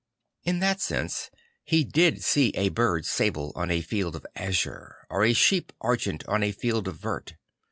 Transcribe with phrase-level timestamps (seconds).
[0.43, 1.29] In that sense
[1.63, 6.41] he did see a bird sable on a field azure or a sheep argent on
[6.41, 7.35] a field vert.